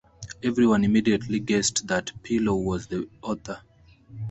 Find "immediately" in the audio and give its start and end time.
0.83-1.39